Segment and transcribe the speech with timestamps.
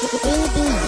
[0.00, 0.87] Baby.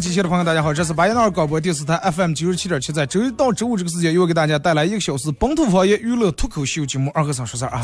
[0.00, 7.82] 机器的朋友，大家好，这是八一二广播电视台 FM 九十七点七，在周一到周五这个时间，又给大家带来一个小时本土方言娱乐脱口秀节目《二和尚说事儿》啊。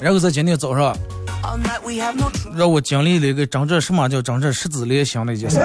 [0.00, 0.96] 然后在今天早上.
[2.54, 5.58] 让我经历了一个真正什么叫真正十指连心的一件事。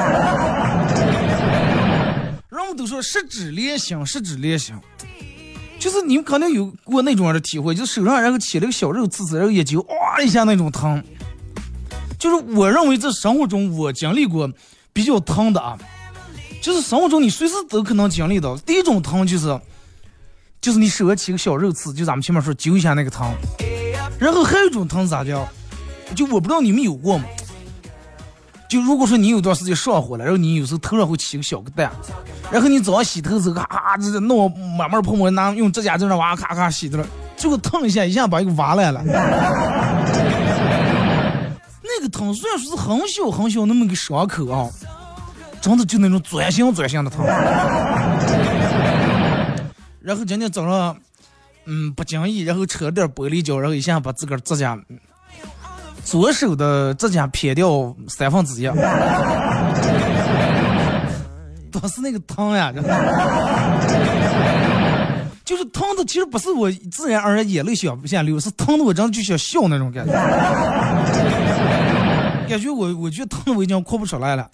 [2.50, 4.76] 人们都说十指连心，十指连心，
[5.82, 11.04] 就是你们可能有过那种样的体会，就是手上然后起了个小肉刺刺，然后眼睛哇一下那种疼。
[12.20, 14.48] 就是我认为在生活中我经历过
[14.94, 15.76] 比较疼的啊，
[16.62, 18.56] 就是生活中你随时都可能经历到。
[18.58, 19.60] 第一种疼就是，
[20.62, 23.34] 就是你手上起个小肉刺，就咱们前面说揪一下那个疼。
[24.20, 25.50] 然后还有一种疼咋叫？
[26.16, 27.24] 就我不知道你们有过吗？
[28.72, 31.90] 就如果说你有段时间上火了，然后你有时候头上会起个小疙瘩，
[32.50, 37.06] 然后你早上洗头时候，咔咔这弄慢慢泡沫，拿用指甲在那哇咔咔洗的了，
[37.36, 39.04] 结果烫一下，一下把一个挖来了。
[41.84, 44.70] 那个疼虽然说是很小很小那么个伤口啊，
[45.60, 47.26] 真的就那种钻心钻心的疼。
[50.00, 50.96] 然后今天早上，
[51.66, 54.80] 嗯，不经意，然后扯了点玻璃胶，然后一下把自个儿指甲，
[56.04, 58.70] 左手的指甲撇掉三分之一。
[61.72, 62.90] 当时那个疼呀，真的，
[65.46, 70.12] 就是疼的，其实不是我自然而然眼泪想不想流，是疼的我真的就想笑那种感觉。
[72.48, 74.48] 感觉我我觉得疼的我已经哭不出来了，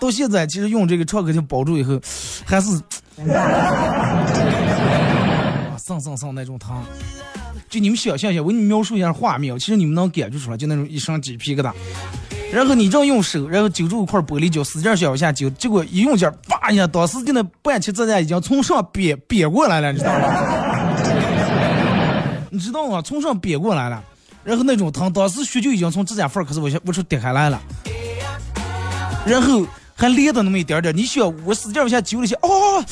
[0.00, 2.00] 到现在其实用这个创可贴包住以后，
[2.44, 2.76] 还是
[3.30, 4.26] 啊
[5.78, 6.76] 蹭蹭蹭那种疼。
[7.74, 11.72] 就你们想象一下，我给你描述一下画面，其实你们能感觉出来，就那种一身鸡皮疙瘩。
[12.52, 20.28] 然后你正用手，然后揪住一块玻璃胶，使劲想往下揪，结果一用劲儿，叭一下，当时就那半截指甲已经从上瘪瘪过来了，你知道吗？
[22.48, 23.02] 你知道吗？
[23.02, 24.00] 从上瘪过来了，
[24.44, 27.60] 然后那种疼，当时血就已经从指甲缝儿开始往下往出滴开来了，
[29.26, 30.96] 然后还裂的那么一点点。
[30.96, 32.84] 你想，我使劲往下揪了一下，哦，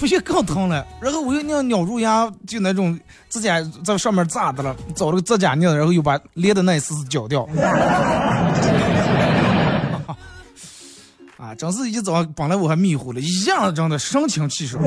[0.00, 0.84] 不行更疼了。
[0.98, 7.46] 然后我又那样咬住牙，就那种指甲在上面扎的了，找了个指甲镊，然后又把裂的那一丝丝绞掉。
[11.36, 14.82] 啊，真是一早上本来我还迷糊了，一下真的神清气爽。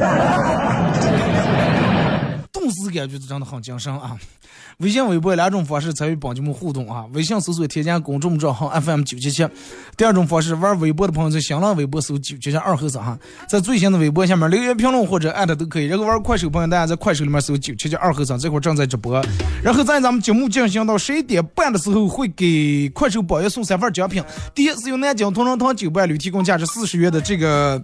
[2.63, 4.17] 顿时感觉真的很精神啊！
[4.79, 7.05] 微信、微博两种方式参与帮节目互动啊！
[7.13, 9.47] 微信搜索添加公众账号 FM 九七七，
[9.95, 15.85] 第二种方式玩微博的朋友在新浪微博搜九七七二和尚哈，在最新的微博下面留言评论或者艾特都可以。
[15.85, 19.23] 然后玩快手朋友，大家在快手里面搜九七七二和尚，这会儿正在直播。
[19.63, 24.23] 然后在咱们节目进行到十一点半的时候，会给快手榜一送三份奖品。
[24.55, 27.81] 第一是由南京同仁堂酒伴侣提供价值四十元的这个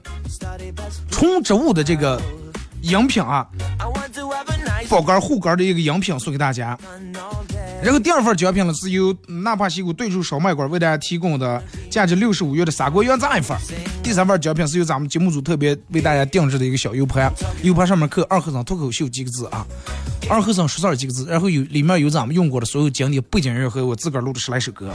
[1.11, 2.19] 纯植物的这个
[2.81, 3.47] 饮品啊。
[4.89, 6.77] 宝干护肝的一个饮品送给大家。
[7.81, 13.57] 然后第二份奖品呢是由纳帕西谷对处烧麦馆为大家提供的价值六十五元的砂锅原炸一份。
[14.03, 17.31] 第三份奖品是由咱们节目组特别为大家定制的一个小 U 盘
[17.61, 19.65] ，U 盘上面刻“二和尚脱口秀”几个字啊
[20.29, 24.91] ，“二和尚说事儿”几个字，然后有里面有咱们用过的所有经典背景音乐和我自个儿录的十来首歌。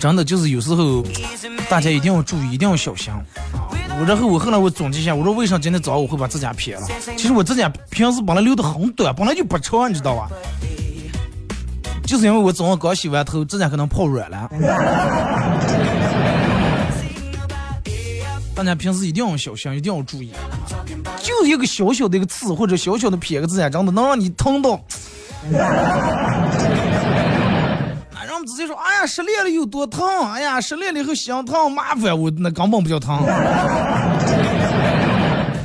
[0.00, 1.04] 真的就是有时候
[1.68, 3.12] 大家一定要注意，一定要小心。
[3.98, 6.82] 我然后我后来我总结一下，我说为啥今天早上我会把指甲撇了？
[7.16, 10.28] 其实我指甲平时本来留的很短，本来就不长，你知道吧？
[12.04, 14.50] 就是因为我早上刚洗完头，指甲可能泡软了。
[18.54, 20.32] 大家平时一定要小心，一定要注意。
[21.22, 24.80] 就一个小小的一个刺或者小小的撇个指甲，真的能让你疼到。
[28.44, 30.06] 直接说：“哎呀，失恋了有多疼？
[30.32, 33.18] 哎呀，失恋了以后心疼麻烦，我那根本不叫疼。”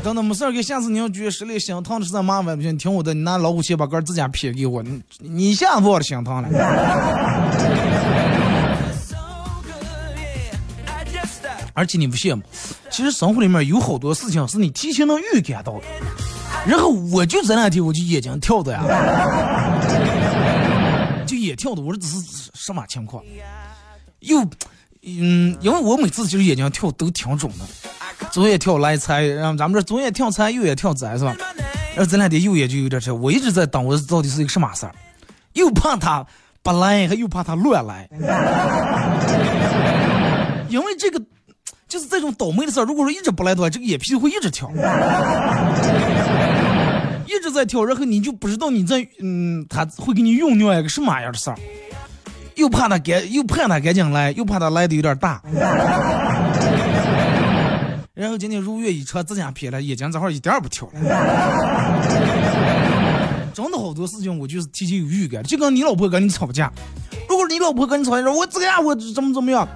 [0.03, 6.47] 真的没事儿，给下次你要觉得失恋心疼的实在麻烦不行，听我的，你拿老虎钳把根指甲撇给我，你你下子我心疼了。
[11.73, 12.43] 而且你不信吗？
[12.89, 15.81] 其实生活里面有好多事情是你提前能预感到的。
[16.65, 18.81] 然后我就这两天我就眼睛跳的呀，
[21.27, 23.23] 就也跳的，我说这是什么情况？
[24.21, 24.39] 又，
[25.03, 27.65] 嗯，因为我每次就是眼睛跳都挺准的，
[28.31, 31.35] 左眼跳来财，然后咱们这左眼跳财，右眼跳灾是吧？
[31.95, 34.95] 然后这两天右眼就有点跳，我一直在等，我到底是一个什么事儿？
[35.53, 36.25] 又怕他
[36.63, 38.09] 不来，还又怕他乱来，
[40.69, 41.21] 因为这个。
[41.87, 44.69] 就是这种倒霉的事儿，如果说一直不来的话，这个眼皮就会一直跳，
[47.27, 51.57] 一直在跳，然后你就不知道你在嗯，他会给你酝酿一个什么样的事儿，
[52.55, 55.41] 又怕他赶，又怕他赶紧来，又怕他来的有点大。
[58.13, 60.93] 然后今天如愿以偿，指甲撇了，眼睛这会儿一点儿不跳了。
[63.53, 66.71] 真的好多事情，我就是提前有预感，就跟你老婆跟你吵架，
[67.29, 69.67] 如果你老婆跟你吵架说，我这个呀，我怎么怎么样。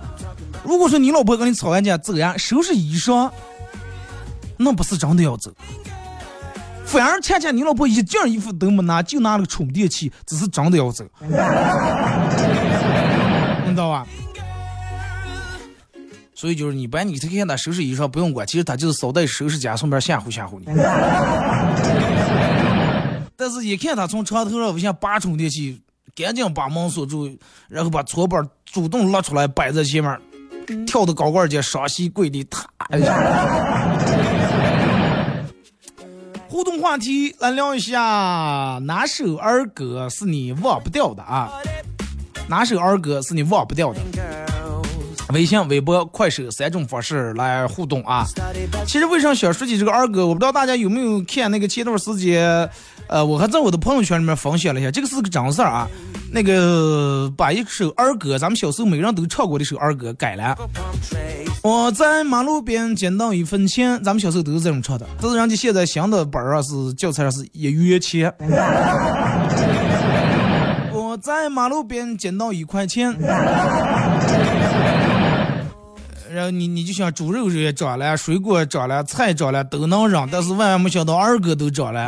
[0.64, 3.30] 如果说你老婆跟你吵完架走呀，收拾衣裳，
[4.58, 5.52] 那不是真的要走，
[6.92, 11.30] 反而恰恰你老婆一件衣服都没拿，就拿了个充电器，只是真的要走， 你
[13.70, 14.06] 知道吧？
[16.36, 20.66] 所以就是你把你看他收拾衣裳不用管，其实他就是捎带收拾家，顺便吓唬吓唬你。
[23.38, 25.82] 但是一看他从床头上往下拔充电器，
[26.14, 27.38] 赶紧把门锁住，
[27.70, 30.20] 然后把搓板主动拉出来摆在前面。
[30.86, 33.12] 跳到高跟鞋，双膝跪地，踏一下。
[36.52, 41.50] 互动话题来聊一下，哪首儿歌是你忘不掉的啊？
[42.50, 44.02] 哪首儿歌是你忘不掉的？
[45.30, 48.28] 微信、微博、快手三种方式来互动啊。
[48.86, 52.70] 其实为啥想说起这个儿歌，我不知道大家有没有看那个前段时间，
[53.08, 55.88] 呃，我还在我的朋友圈里面分享了一下，这个是个真事儿啊。
[56.34, 60.58] 那个把一首儿歌，咱们小时候每个人都唱过的一首儿歌改了。
[61.64, 65.06] 我在马路边捡到一分钱，咱们小时候都是这种唱的。
[65.22, 68.34] 但是人家现在新的本儿啊是教材上是一元钱。
[70.92, 73.16] 我在马路边捡到一块钱，
[76.34, 82.02] 然后你你就想猪肉也涨了，水果涨了，菜涨了都能扔，但是万万没想到二哥都涨了。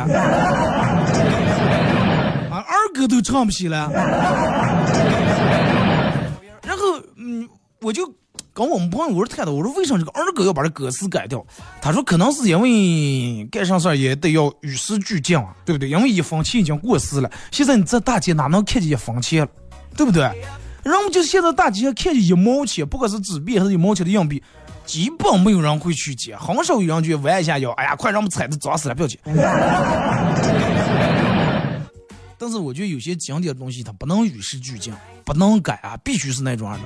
[2.50, 3.88] 啊二哥都唱不起了，
[6.62, 7.48] 然后嗯，
[7.80, 8.12] 我就
[8.54, 11.44] 跟我们朋友我说谈的，我说为什么这个儿歌要把这歌词改掉？
[11.82, 15.88] 他说可能是因为干啥事儿也得要与时俱进啊，对不对？
[15.88, 19.48] 因为一分钱已经过时了，现在你在大街哪能看见一分钱了，
[19.96, 20.22] 对不对？
[20.84, 24.40] 人们就现在大街上看见一毛钱，不管是纸币还是一毛钱的硬币，
[24.86, 29.18] 基本没有人会去捡，很少有人去弯一下腰，哎呀，快让我们踩的脏死了，不要捡。
[32.38, 36.84] 但是我觉得有些经典的东西它不能与时俱进，不能改啊，必须是那种样的。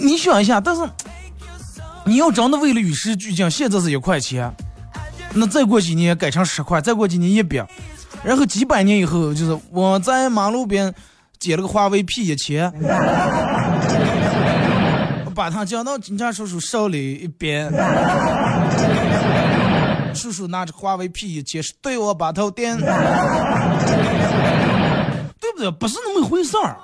[0.00, 0.82] 你想一下，但是
[2.04, 4.52] 你要真的为了与时俱进，现在是一块钱，
[5.34, 7.66] 那再过几年改成十块，再过几年一百，
[8.24, 10.92] 然后几百年以后就是我在马路边
[11.38, 12.72] 捡了个华为 P 一千，
[15.34, 17.70] 把它交到警察叔叔手里一边。
[20.12, 22.76] 叔叔拿着华为 P 一千，是对我把头点，
[25.38, 25.70] 对不对？
[25.70, 26.76] 不是那么回事儿。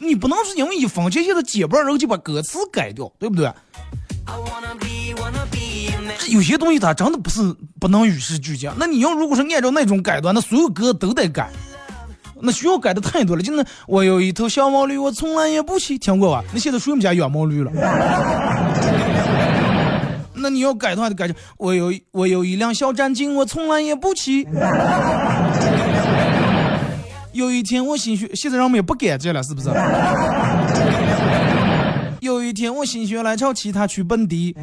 [0.00, 3.52] 你不能是因为一分钱现在接不上，然后就把歌词改掉，对不对？
[6.18, 8.70] 这有些东西它真的不是不能与时俱进。
[8.76, 11.50] 那你要如果是按照那种改的，那所有歌都得改，
[12.40, 13.42] 那需要改的太多了。
[13.42, 16.42] 就那我有一头小毛驴，我从来也不骑，听过吧？
[16.52, 17.70] 那现在谁们家养毛驴了？
[20.34, 24.44] 那你要改的话，就改成我有我有一辆小战警，我从来也不骑。
[27.32, 29.70] 有一天我心血，现在人们也不改这了，是不是？
[32.20, 34.62] 有一天我心血来潮，骑它去蹦迪，对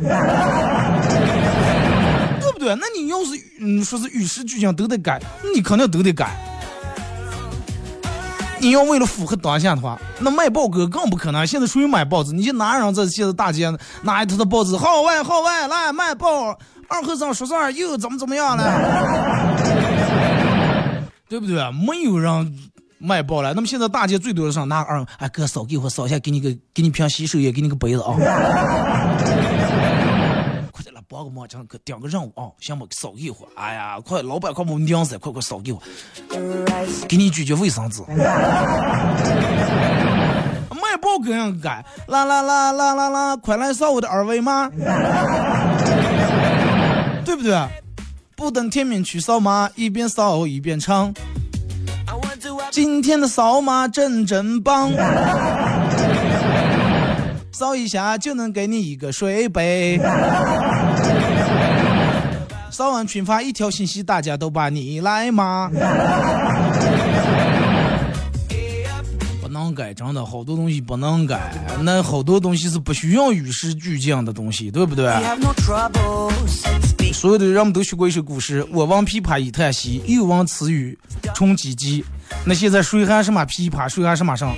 [2.53, 2.75] 不对？
[2.75, 5.19] 那你要是嗯说是与时俱进都得改，
[5.55, 6.35] 你肯定都得改。
[8.61, 11.47] 你要为了符合当下的话，那卖报哥更不可能。
[11.47, 13.73] 现在属于买报纸，你就拿上这现在大街
[14.03, 16.57] 拿一沓的报纸，号外号外来卖报，
[16.87, 18.63] 二和尚说事又怎么怎么样了，
[21.29, 21.55] 对不对？
[21.71, 22.59] 没有人
[22.97, 23.53] 卖爆了。
[23.53, 28.15] 那么现在大街最多的上拿个二，哎哥扫给我扫一下，给你个给你瓶洗手液，给你个杯子啊。
[30.71, 33.37] 快点来帮个忙，讲个点个任务啊，行吧，扫给我。
[33.55, 35.81] 哎呀，快老板快把我拧死，快快扫给我，
[37.07, 38.01] 给你解决卫生纸。
[40.81, 44.67] 卖报跟人改，啦啦啦啦啦啦，快来扫我的二维码，
[47.23, 47.55] 对不对？
[48.39, 51.13] 不等天明去扫码，一边扫一边唱。
[52.71, 54.89] 今天的扫码真真棒，
[57.51, 59.99] 扫一下就能给你一个水杯。
[62.71, 65.69] 扫完群发一条信息，大家都把你来骂。
[69.69, 75.13] 能改，真的好多东西不能改，那好多东西是不需要与时俱进的东西，对不对？
[77.13, 80.97] 所有的人们都学过一首古诗：“我闻琵琶已叹息，又闻此语
[81.33, 82.03] 重唧唧。”
[82.45, 84.55] 那现在谁还什么琵琶，谁还什么上？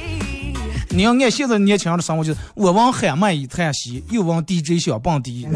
[0.90, 5.48] 你要按现在年轻人的生活，就是我闻喊麦已叹息，又闻 DJ 小蹦迪。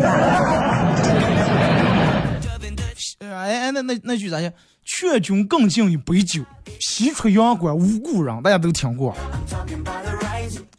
[3.19, 4.51] 哎哎，那那那句咋讲？
[4.85, 6.43] 劝君更尽一杯酒，
[6.79, 8.39] 西出阳关无故人。
[8.43, 9.15] 大家都听过。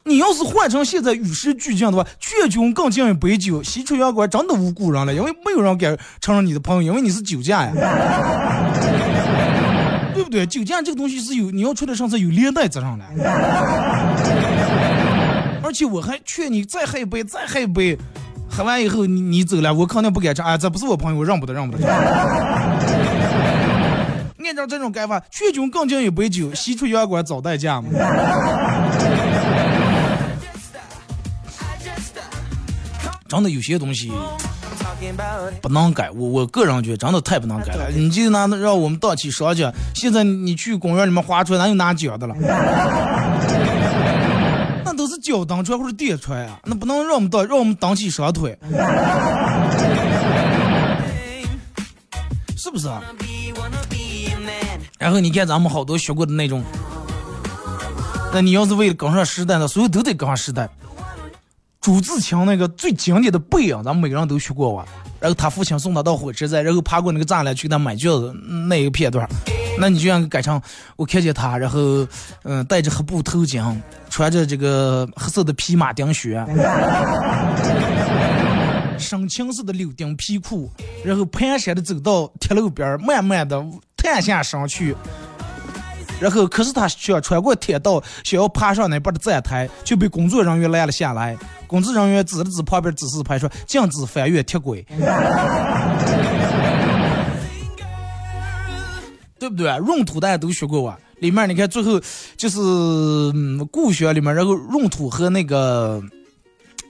[0.05, 7.73] 你要是换成现在与时俱进的话，劝君更尽一杯酒，西出阳关真的无故人了，因为没有人敢承认你的朋友，因为你是酒驾呀，
[10.15, 10.47] 对不对？
[10.47, 13.05] 酒驾这个东西是有，你要出来上车有连带责任的。
[15.65, 17.99] 而且我还劝你再喝一杯，再喝一杯，
[18.49, 20.47] 喝完以后你你走了，我肯定不敢唱。
[20.47, 21.83] 哎，这不是我朋友，我认不得，认不得。
[24.47, 27.89] 按照这种改法，劝君更尽一杯酒，西出阳关找代驾嘛。
[33.29, 34.13] 真的有些东西
[35.61, 37.91] 不能改，我我个人觉得真的太不能改了。
[37.91, 42.35] 你就拿让我们当起双脚，现在你去公园里面划船，哪有拿脚的了？
[44.85, 48.57] 那都是脚蹬船或者电船啊，那不能让我们当让我们当起双腿，
[52.57, 53.03] 是不是啊？
[54.99, 56.63] 然后你看咱们好多学过的那种，
[58.33, 60.69] 那你要是为了跟上时代，那所有都得跟上时代。
[61.81, 64.85] 朱自清那个最经典的背影，咱们每个人都学过吧。
[65.21, 68.33] 然后他父亲送他到火车站，然后爬过那个栅栏去给他买卷子
[68.69, 69.29] 那一个片段，
[69.79, 70.61] 那你就像改成
[70.97, 72.07] 我看见他，然后
[72.43, 73.63] 嗯戴着黑布头巾，
[74.11, 76.45] 穿着这个黑色的皮马丁靴，
[78.99, 80.69] 深青色的柳丁皮裤，
[81.05, 83.65] 然后蹒跚的走到铁路边，慢慢的。
[84.07, 84.95] 探下身去，
[86.21, 91.37] 然后可是他想穿过铁道，想要爬上那边的站台，就被工作人员拦了下来。
[91.67, 94.87] 工作人员指了指旁边指示牌说：“禁止翻越铁轨。
[99.41, 99.67] ”对不对？
[99.81, 100.97] 闰土大家都学过吧？
[101.19, 102.01] 里面你看最后
[102.37, 102.61] 就是
[103.73, 106.01] 故学里面，然后闰土和那个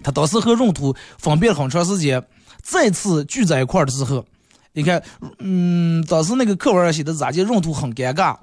[0.04, 2.22] 他当时和闰土分别很长时间，
[2.62, 4.22] 再次聚在一块的时候。
[4.76, 5.02] 你看，
[5.38, 8.36] 嗯，当时那个课文上写的咋就闰土很尴尬，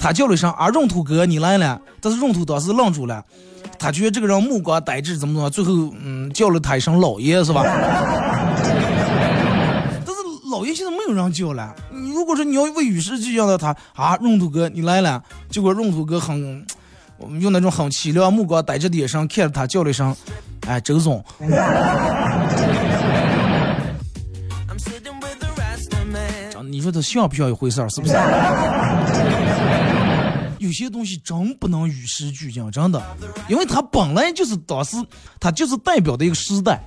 [0.00, 3.24] 他叫了一声啊，闰土哥你来了，但是闰土当时愣住了，
[3.78, 7.62] 他觉得这个人目光呆滞，怎么怎么，最后嗯叫了他一声老爷是吧？
[10.04, 10.12] 但是
[10.50, 16.66] 老爷现在没有人叫了，你如果说你要为与时俱进的他啊，闰土哥你来了，结果闰土哥很，
[17.16, 20.12] 我们用那种很凄凉目光呆滞的眼神看着他叫了一声，
[20.66, 21.24] 哎，周总。
[26.74, 27.88] 你说他像不像一回事儿？
[27.88, 28.14] 是不是？
[30.58, 33.00] 有些东西真不能与时俱进，真的，
[33.48, 34.96] 因为它本来就是当时，
[35.38, 36.84] 它就是代表的一个时代，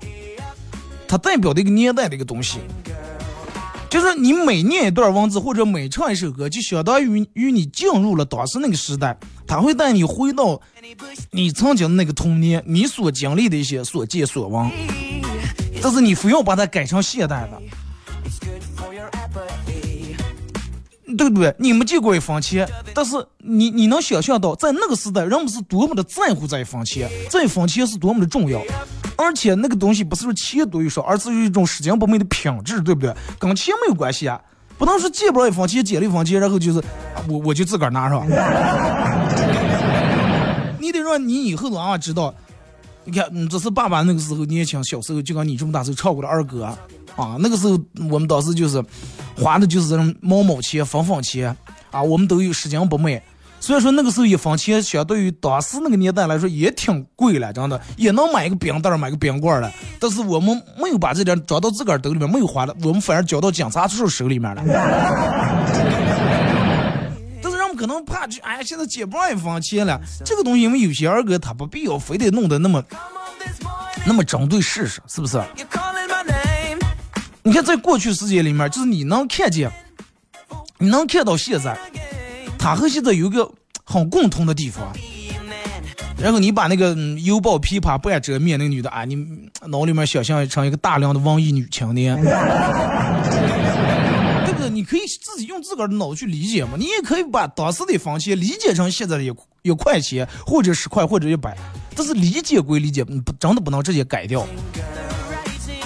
[1.08, 2.60] 它代表的一个年代的一个东西。
[3.90, 9.18] 就是你每念一段文字或者每唱一首歌，就相当于与你进入了当时那个时代，
[9.48, 10.60] 它会带你回到
[11.32, 14.70] 你曾经的那个童年，你所经历的一些所见所闻。
[15.82, 17.62] 但是你非要把它改成现代的。
[21.16, 21.56] 对不对？
[21.58, 28.62] 你们见过一分钱，但是你你能想象到，在那个时代，人们是多么的在乎这一分钱，这一分钱是多么的重要，
[29.16, 33.16] 而且那个东西不是说钱多与少，而是有一种拾金不昧的品质，对不对？
[33.40, 34.42] 跟钱没有关系啊，
[34.78, 36.84] 不能说借不了一分钱，借了一分钱，然后就是
[37.30, 38.26] 我我就自个儿拿，是吧？
[40.82, 42.36] 你得让你以后的娃娃知道，
[43.06, 46.66] 你看，嗯，这是爸爸那个时候年轻小时候就跟你这么大时候唱过的儿歌。
[47.16, 47.80] 啊，那个时候
[48.12, 48.84] 我们当时就是
[49.40, 51.56] 花的就是这种毛毛钱、分分钱
[51.92, 53.22] 啊，我们都有拾金不昧。
[53.60, 59.72] 虽然说那个时候一分钱相对于当时那个年代来说也挺贵了，真的也能买一个冰袋、买个冰棍了。
[60.00, 64.62] 但是我们没有把这点装到自个儿兜里面，没有花了，我们反而交到警察叔叔手里面了。
[67.42, 70.00] 但是人们可能怕就哎呀，现在姐不让也放钱了。
[70.24, 72.84] 这个东西，因为有些儿歌他不必要非得弄得那么
[74.06, 75.42] 那么针对事实，是不是？
[77.48, 79.72] 你看，在过去时间里面，就是你能看见，
[80.80, 81.78] 你能看到现在，
[82.60, 83.50] 他和现在有一个
[83.86, 84.94] 很共同的地方。
[86.18, 89.16] 然后你把那个犹抱琵琶半遮面那个女的啊，你
[89.68, 92.18] 脑里面想象成一个大量的文艺女青年。
[94.44, 96.72] 对不对你可以自己用自个儿的脑去理解嘛？
[96.78, 101.58] 你也可以把当时的房钱理解成现在的一一块钱，或者十块，或者一百。
[101.96, 104.46] 但是理解归理解，你不真的不能直接改掉。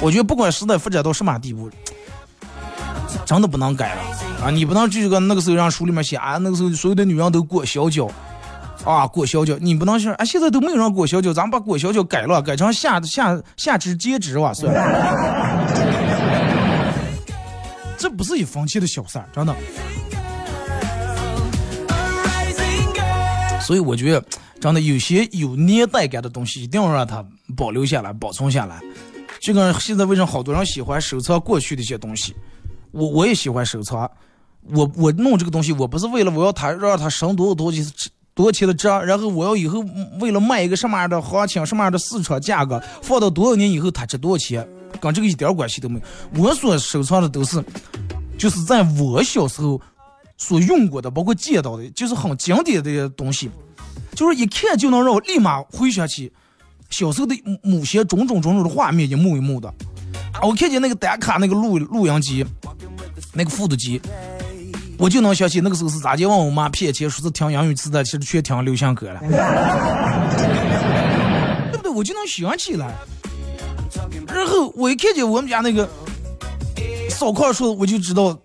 [0.02, 1.70] 我觉得不管时代发展到什么地步，
[3.24, 4.02] 真的不能改了
[4.44, 4.50] 啊！
[4.50, 8.10] 你不能就个那个时候让书里面写啊，那个时候所有的女人都裹小脚
[8.84, 9.56] 啊，裹小脚。
[9.62, 14.82] 你不能说啊，现在都没有人裹小脚，咱们把裹小脚改了，改成下下下肢截肢哇，算了。
[17.96, 19.56] 这不是一分钱的小事儿，真的。
[23.62, 24.26] 所以我觉得，
[24.60, 27.24] 真的有些有年代感的东西，一定要让它
[27.56, 28.82] 保留下来、保存下来。
[29.42, 32.36] 就跟现在为什么好多人喜欢收藏过去的一些东西，
[32.92, 34.10] 我我也喜欢收藏。
[34.70, 37.82] 我我弄这个东西，我不是为了我要它让它升多少多少
[38.36, 39.84] 多少钱的值，然后我要以后
[40.20, 44.66] 为了卖一个什么样的行情、什么样的市场价格，放到多少年以后它值多少钱。
[45.00, 46.44] 跟这个一点关系都没有。
[46.44, 47.64] 我所收藏的都是，
[48.38, 49.82] 就是在我小时候
[50.38, 53.50] 所用过的，包括见到的，就是很经典的东西，
[54.14, 56.32] 就是一看就能让我立马回想起
[56.92, 59.74] 小时候的某些种种种种的画面，一幕一幕的。
[60.44, 62.46] 我看见那个单卡那个录录音机，
[63.34, 64.00] 那个复读机，
[64.98, 69.20] 我就能想起那个时候是咋就问我妈骗钱，说是听英语磁带，其实全听流行歌了，
[71.72, 71.92] 对不对？
[71.92, 72.94] 我就能想起来。
[74.28, 75.90] 然后我一看见我们家那个
[77.10, 78.38] 烧烤树，我就知道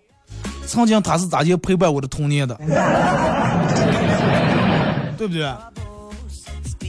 [0.67, 2.55] 曾经他是咋就陪伴我的童年的，
[5.17, 5.51] 对不对？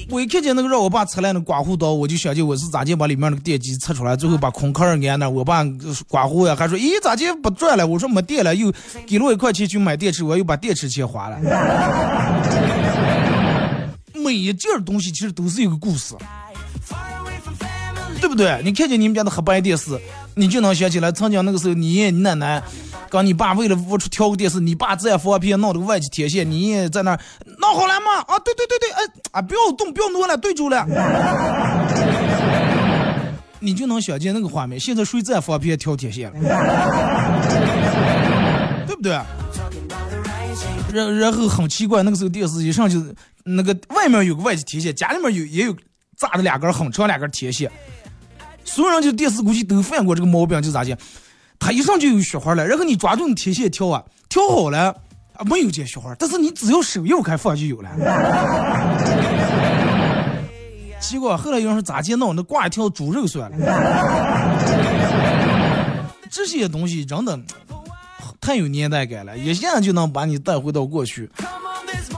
[0.10, 5.30] 我一看见那个让我爸拆来的刮胡刀，我就想起我是咋就把里面那个电机拆出来，最后把空壳儿安那。
[5.30, 5.66] 我爸
[6.08, 7.86] 刮胡呀，还说咦咋就不转了？
[7.86, 8.72] 我说没电了，又
[9.06, 11.38] 给了我一块钱去买电池，我又把电池钱花了。
[14.14, 16.16] 每一件东西其实都是一个故事。
[18.20, 18.60] 对不对？
[18.64, 19.92] 你看见你们家的黑白电视，
[20.34, 22.64] 你就能想起来曾经那个时候，你爷你奶奶，
[23.10, 27.18] 跟你爸为了我出挑个电视，你爸在放片弄了个外接天线，你在那
[27.60, 28.20] 弄好了吗？
[28.28, 30.86] 啊，对对对对，哎啊，不要动，不要挪了，对住了。
[33.60, 34.80] 你就能想见那个画面。
[34.80, 36.40] 现在谁在放片挑天线了？
[38.86, 39.20] 对不对？
[40.94, 45.76] 然然后很奇怪，那个时候电视一上就是那个外面有个外接天线，家里面有也有
[46.18, 47.72] 扎的两根很长两根天线。
[48.64, 50.98] 所有人就电视估计都犯过这个毛病，就咋的？
[51.60, 54.96] 它一上就有雪花了，然后你抓住你天线跳啊，跳好了
[55.34, 57.90] 啊，没有见雪花，但是你只要手一开放就有了。
[61.00, 62.36] 结果后来有人说咋接弄？
[62.36, 63.58] 那挂一条猪肉算了。
[66.30, 67.40] 这些东西真的
[68.42, 71.30] 太有年代感了，一下就能把你带回到过去，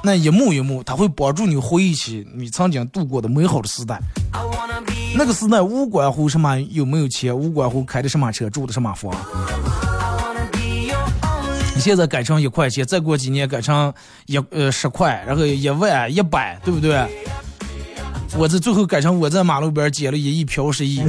[0.04, 4.00] 那一幕一幕，它会帮助你回忆起你曾经度过的美好的时代。
[5.16, 9.14] 那个时代无关乎什么有没有钱，无关乎开的什么车，住的什么房。
[11.76, 13.94] 你现在改成一块钱，再过几年改成
[14.26, 17.06] 一呃十块，然后一万、一百，对不对？
[18.38, 21.02] 我这最后改成我在马路边捡了一亿飘十亿。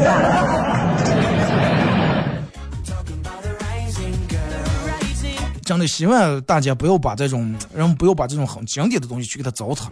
[5.71, 9.87] 真的希望大家不要把这种，人不要把这种很经典的东西去给它糟蹋，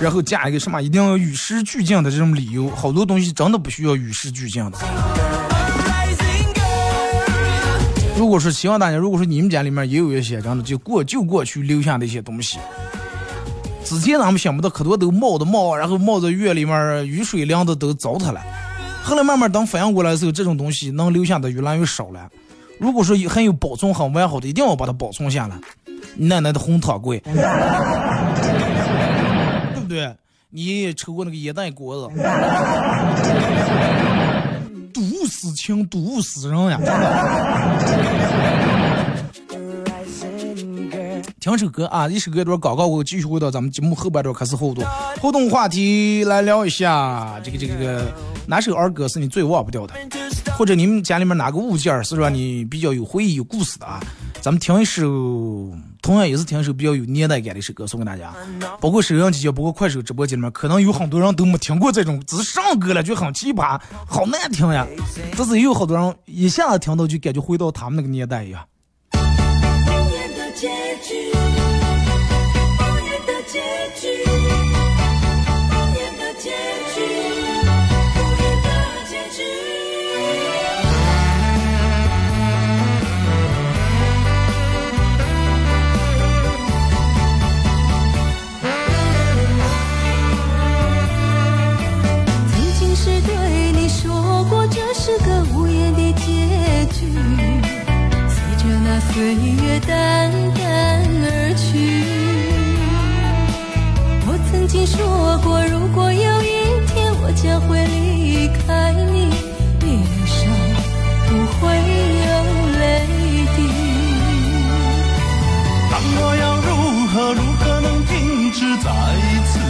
[0.00, 4.78] 然后加一个什么一定要与时俱进的这种理由，好多东西真的不需要与时俱进的。
[8.18, 12.58] 如果说希望大家，如果说你们家里面也有一些真的就过就过去留下的一些东西，
[13.84, 18.40] 之前咱们想不到可多都冒的冒，然后冒着月里面雨水凉的都糟蹋了，
[19.04, 22.28] 后来慢慢等反应过来的时候，这种东西能留下的越来越少了。
[22.78, 25.56] 如果说很有保存很完好的，一定要把它保存下来。
[26.16, 27.32] 奶奶的红糖柜，对
[29.80, 30.14] 不对？
[30.50, 32.14] 你抽过那个烟袋锅子，
[34.92, 36.78] 睹物思情，睹物思人呀！
[41.42, 44.84] 听首歌啊，一首歌一段广告，我继续回到咱们节目后半段开始互动，
[45.20, 48.14] 互动话题来聊一下这个这个这个
[48.46, 49.92] 哪首儿歌是你最忘不掉的？
[50.56, 53.98] 或者你们家里面哪个物件是让你比较有回忆、有故事的啊？
[54.40, 55.02] 咱们听一首，
[56.00, 58.32] 同样也是听一首比较有年代感的一首歌送给大家。
[58.80, 64.86] 包括收音机，包括快手直播间里面，可能有很多人都没听过这种，只是上歌了就很奇葩，好难听呀。
[65.36, 68.62] 但是也有好多人一下子听到就感觉回到他们那个年代一样。
[70.62, 70.68] 结
[71.02, 71.41] 局。
[99.12, 101.68] 岁月淡淡而去。
[104.26, 106.46] 我曾经说过，如果有一
[106.86, 109.28] 天我将会离开你，
[109.80, 110.48] 脸上
[111.28, 111.60] 不会
[112.24, 112.28] 有
[112.80, 112.80] 泪
[113.54, 113.58] 滴。
[115.90, 116.68] 当我要如
[117.12, 118.88] 何如何能停止再
[119.44, 119.60] 次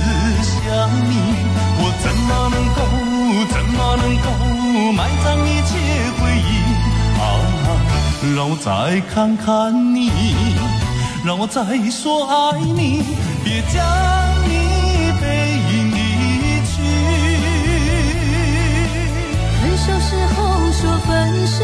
[0.46, 0.62] 想
[1.10, 1.12] 你？
[1.78, 2.56] 我怎么能
[8.34, 10.10] 让我再看看你，
[11.24, 13.02] 让我再说爱你，
[13.44, 13.84] 别将
[14.48, 15.26] 你背
[15.70, 15.96] 影离
[16.64, 16.72] 去。
[19.60, 20.36] 分手时候
[20.72, 21.62] 说分手，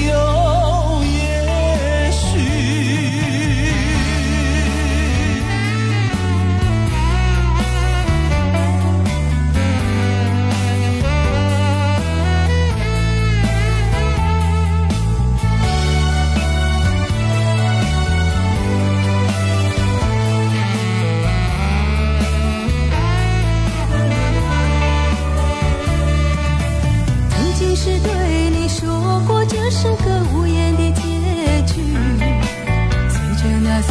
[0.00, 0.39] 已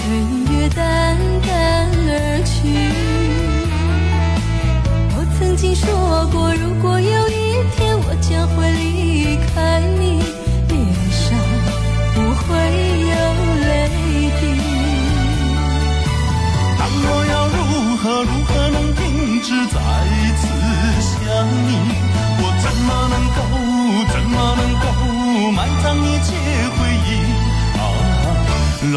[0.10, 2.66] 岁月淡淡而去。
[5.16, 6.99] 我曾经说过，如果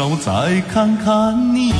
[0.03, 1.71] 让我再看看你，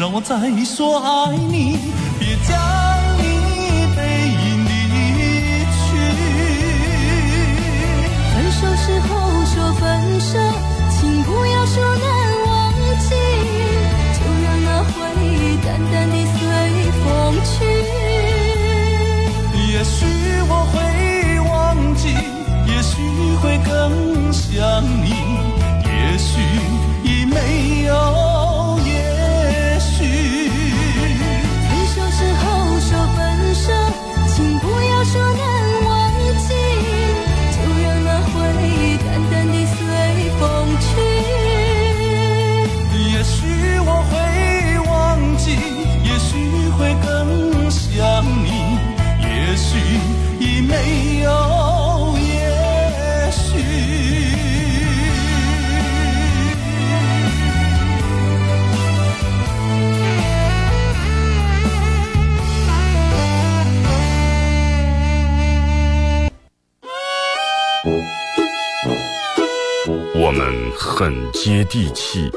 [0.00, 1.78] 让我再说爱你，
[2.18, 2.58] 别将
[3.22, 4.02] 你背
[4.34, 5.94] 影离去。
[8.34, 9.06] 分手时候
[9.46, 9.84] 说分
[10.18, 10.34] 手，
[10.90, 12.04] 请不要说难
[12.48, 12.50] 忘
[12.98, 13.14] 记，
[14.18, 16.42] 就让那回忆淡淡的随
[16.98, 17.06] 风
[17.46, 17.54] 去。
[19.72, 19.94] 也许
[20.48, 20.74] 我会
[21.48, 22.10] 忘记，
[22.66, 22.98] 也许
[23.40, 23.70] 会更
[24.32, 25.14] 想你，
[25.84, 26.42] 也许
[27.34, 28.53] 没有。
[70.96, 72.30] 很接地气，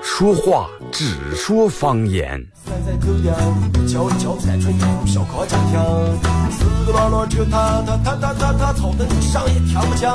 [0.00, 2.40] 说话只说方言。
[2.64, 3.36] 三三狗粮，
[3.84, 5.72] 敲一敲三春头，小烤家庭，
[6.52, 10.14] 四个老老这他他他他他他，草根上也听不讲。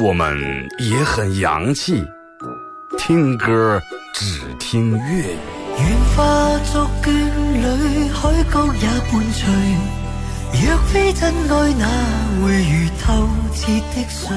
[0.00, 0.38] 我们
[0.78, 2.00] 也很洋气，
[2.96, 3.82] 听歌
[4.14, 5.38] 只听粤语。
[5.78, 9.42] 愿化作眷侣，海角也伴隨。
[10.52, 11.86] 若非真愛，哪
[12.42, 14.36] 會如透徹的水？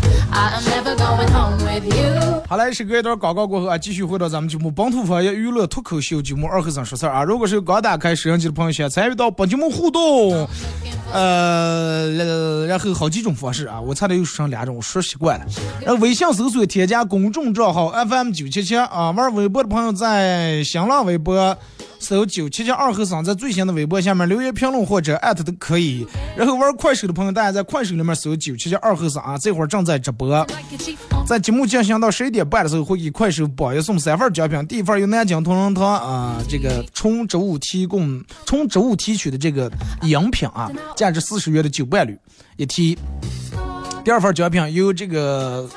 [2.47, 7.23] 好嘞，是隔一段广告过后啊，继续回到咱们节目《本土方言娱乐脱口秀》节目二和尚说事儿啊。
[7.23, 10.47] 如果是刚打开摄像机的朋友，想参与到本节目互动，
[11.13, 15.45] 呃，然后好几种方式啊，我差点又说成两种，我说习惯了。
[15.81, 21.57] 然后微信搜索添加公众账号 FM 九七七啊，玩微博的朋友在新浪微博
[22.01, 26.05] 搜九七七二和尚，在最新的微博下面留言评论或者艾特都可以。
[26.35, 30.45] 然后玩快手的朋友，大家在快手里面搜九七七二和尚啊，这会儿正在直播。
[31.27, 42.17] 在节目进行到十一点半的时候，会给快手榜一送三份奖品，第一份由南京同仁堂啊这个纯植物提供纯植物提取的这个饮品啊，价值四十元的酒伴侣
[42.57, 42.97] 一提。
[44.03, 45.69] 第二份奖品由这个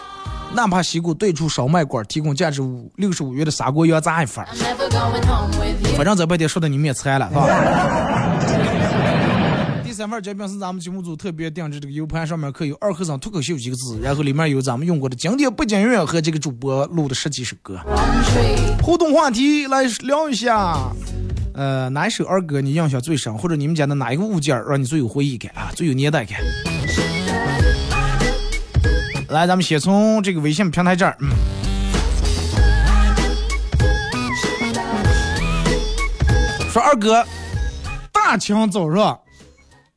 [0.55, 4.45] 纳帕西谷对出烧麦馆提供价值五六十五元的砂锅羊杂一份.
[5.97, 7.41] 反正这半天说的你们也猜了，是吧？
[9.85, 17.79] 第三份奖品是咱们节目组特别定制这个 U 盘，上面刻有“二和尚脱口秀”几个字，然后里面有咱们用过的经典背景音乐和这个主播录的十几首歌。
[18.83, 20.79] 互动话题来聊一下，
[21.55, 26.41] 呃，哪一首儿歌你印象最深，或者你们家的哪一个物件儿让你最有回忆感啊，最有年代感？
[29.35, 31.29] 来，咱们先从这个微信平台这儿，嗯。
[36.71, 37.27] 说二哥，
[38.13, 39.19] 大清早上，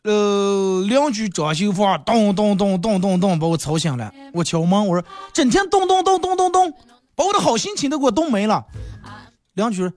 [0.05, 4.11] 呃，邻居装修房咚咚咚咚咚咚把我吵醒了。
[4.33, 6.73] 我敲门，我说整天咚咚咚咚咚咚，
[7.15, 8.65] 把我的好心情都给我冻没了。
[9.53, 9.87] 邻居，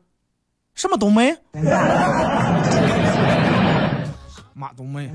[0.75, 1.35] 什么咚没？
[4.53, 5.11] 马冬梅。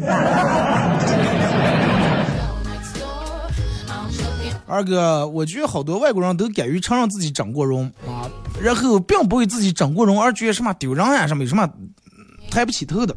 [4.68, 11.70] 二哥，我觉得好多外国人都敢于承认自己整过容啊，然后并不为自己整过容而觉得什么丢人呀，什么有什么
[12.18, 13.16] 嗯抬不起头的。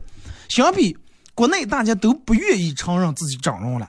[0.49, 0.97] 相比
[1.35, 3.89] 国内，大家都不愿意承认自己整容了。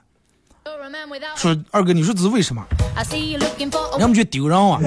[1.35, 2.65] 说二哥，你说这是为什么
[3.97, 4.79] 人们觉得丢人啊。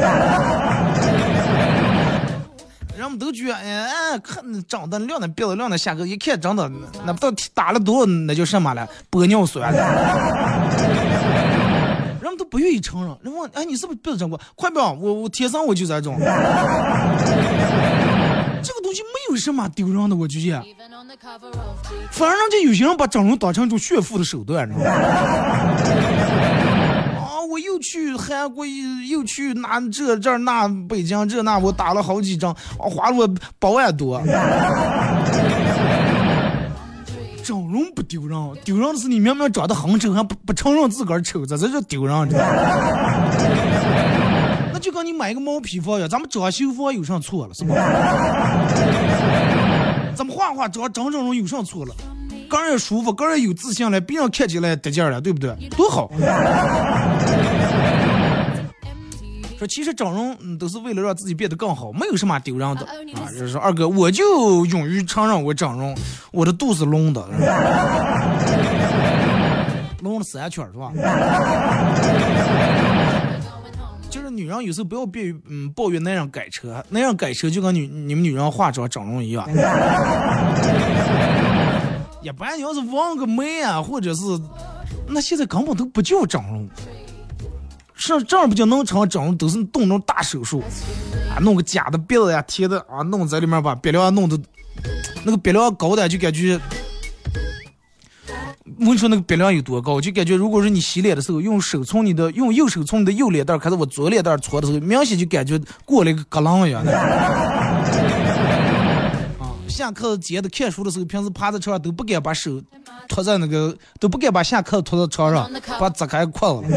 [2.96, 6.70] 人们都觉得，哎，看长得亮的鼻子亮的下颌，一看长得
[7.04, 8.88] 那不知道打了多少，那叫什么了？
[9.10, 11.01] 玻尿酸了。
[12.36, 13.16] 都不愿意承认。
[13.22, 14.40] 人问，哎，你是不是鼻子整过？
[14.54, 16.16] 快不，我我天生我就这种。
[18.64, 20.62] 这个东西没有什么丢人的，我觉得。
[22.10, 24.98] 反而让这有些人把整容当成一种炫富的手段，你知道吗？
[27.18, 34.22] 啊，我又去韩国，又去那这这那北京这那，我打了好几张，啊，花了八万多。
[37.72, 42.38] 容不丢人，丢人的是你明明长得很丑，还不不承认自个儿丑，这这叫丢人，呢？
[44.72, 47.74] 那就跟你买一个毛坯房一样，咱们装修房有啥错了，是吧？
[50.14, 51.94] 咱们画画长整整容有啥错了？
[52.48, 55.56] 个人也舒服，个人有自信了，别人看起来得劲了，对不对？
[55.70, 56.10] 多好！
[59.62, 63.30] 说其实整容嗯都是为了让自己变得更好，没有什么丢人的啊。
[63.30, 65.96] 就是说二哥，我就勇于承认我整容，
[66.32, 67.24] 我的肚子隆的，
[70.00, 70.90] 隆了三圈儿是吧？
[74.10, 79.48] 就是女人有时候不要别嗯抱怨男人改车，男人改车就跟女你们女人化妆整容一样。
[82.20, 84.22] 一般你要是纹个眉啊，或者是
[85.06, 86.68] 那现在根本都不叫整容，
[88.02, 90.62] 是这样不就能成整，都是动那种大手术
[91.30, 94.36] 啊，弄个假的鼻子呀、贴的啊，弄在里面把鼻梁弄的，
[95.24, 96.60] 那个鼻梁高的就感觉。
[98.78, 107.61] 我跟你说那个鼻梁有多高，就感觉如果是你洗脸的时候，用手从你的用右手从你的右脸蛋开始往左脸蛋搓的时候，明显就感觉过了一个格浪一样的。
[109.72, 112.60] 啊，下课接的看书的时候，平时趴在车上都不敢把手
[113.08, 116.76] 托在那个，都不敢把下课托到床上，把砸开裤子了。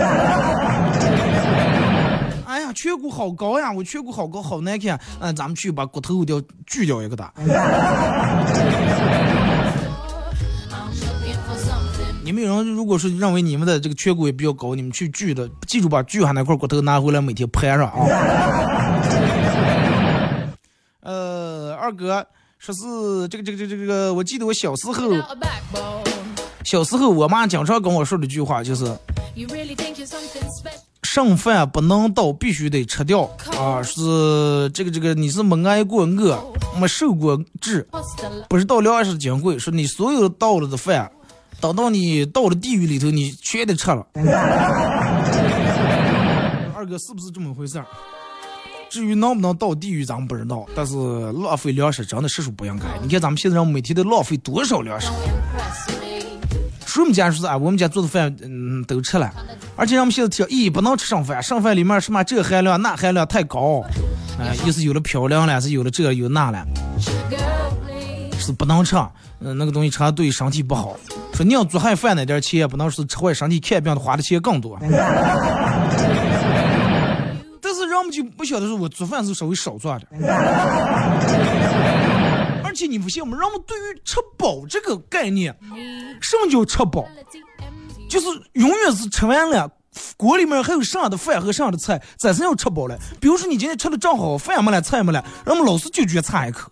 [2.46, 3.70] 哎呀，颧骨好高呀！
[3.72, 4.98] 我颧骨好高，好难看。
[5.20, 7.30] 嗯，咱们去把骨头掉锯掉一个的。
[7.36, 7.46] I'm
[10.94, 12.16] looking for something.
[12.24, 18.08] 你们有人如果是认为你们的这个颧骨也比较高，你们去锯的，记住把锯下那块骨头拿回来，每天拍上啊。
[21.02, 22.26] 呃，二哥
[22.66, 25.12] 说是这个这个这个这个，我记得我小时候.
[26.64, 28.86] 小时候我妈经常跟我说的一句话就是?
[31.04, 33.84] 剩饭不能倒，必须得吃掉啊！
[33.84, 36.44] 是这个这个，你是没挨过饿，
[36.80, 38.48] 没受过治，What's the love?
[38.50, 41.12] 不是到粮食金贵，说你所有倒了的饭，
[41.62, 44.08] 等到你到了地狱里头，你全得吃了。
[46.76, 47.86] 二哥是不是这么回事儿？
[48.90, 50.96] 至于能不能到地狱，咱们不知道，但是
[51.32, 52.86] 浪费粮食真的实属不应该。
[53.02, 55.08] 你看咱们现在人每天都浪费多少粮食？
[56.86, 59.30] 说我们家说是啊，我们家做的饭，嗯，都吃了，
[59.76, 63.84] 而且让我们现在提，咦，不能吃剩饭，剩饭里面什么这含量那含量太高，
[64.40, 66.66] 哎、又是有了漂亮了，是有了这有那了，
[68.40, 68.96] 是不能吃，
[69.40, 70.96] 嗯、那个东西吃了对身体不好。
[71.34, 74.80] 说你要做汉饭那点钱，不能是吃坏身体看病花的钱更多。
[78.06, 80.08] 但是人们就不晓得说我做饭是稍微少做点。
[82.76, 83.38] 且你不信吗？
[83.40, 85.58] 人们对于吃饱这个概念，
[86.22, 87.08] 什么叫吃饱？
[88.10, 89.72] 就是永远是吃完了。
[90.18, 92.98] 锅里面还有剩下的饭和剩下的菜，咱是要吃饱了。
[93.22, 96.70] 比如说你今天吃的正好，饭也没了，菜也没了，人们老是就觉得差一口，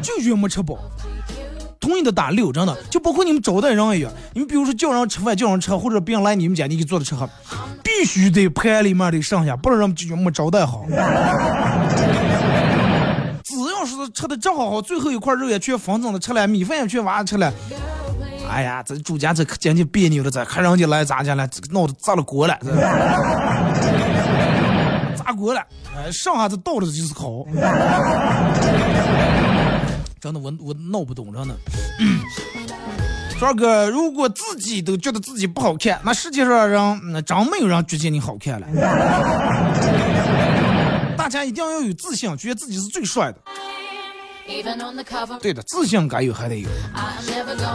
[0.00, 0.78] 就觉没吃饱。
[1.82, 4.12] 同意的打六，真的，就包括你们招待人一样。
[4.32, 7.28] 你们比如说叫人吃饭，叫人吃，或者别人来你们家，你给做的吃喝，
[7.82, 10.84] 必须得盘里面得剩下，不能让们就觉没招待好。
[13.44, 17.52] 只要是吃的正好好，最后一块肉也全分整的吃了，米饭也全挖吃了。
[18.48, 22.70] 哎呀，这主家这可简直别扭了，这看人家来咱家了，这闹得炸了锅了，这
[25.24, 25.60] 炸锅了，
[25.96, 27.44] 哎，剩下这倒着就是好。
[30.22, 31.56] 真的，我我闹不懂，真的。
[33.36, 38.66] 帅哥，如果自己都觉得自己不好看，那世界上人那真没有人觉得你好看了。
[41.18, 43.38] 大家一定要有自信，觉得自己是最帅的。
[45.40, 46.68] 对的，自信该有还得有，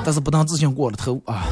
[0.05, 1.43] 但是不能自信过了头啊。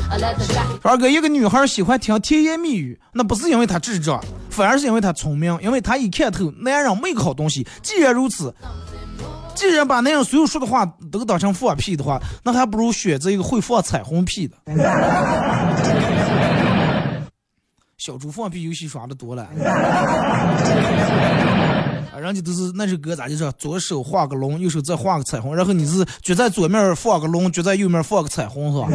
[0.81, 7.67] 二哥，一个女孩喜欢听甜言蜜语，那不是因为她智障，反而是因为她聪明，因为她一看透男人没个好东西。
[7.81, 8.55] 既然如此，
[9.55, 14.55] 既然把那样所有说的话都当成放屁的话，那还不如选择一个会放彩虹屁的。
[17.97, 19.47] 小猪放屁游戏耍的多了。
[22.19, 28.87] 人家都是那首歌咋就说，左手画个龙，右手再画个彩虹，然后你是就在左面放个龙，就在右面放个彩虹，是吧？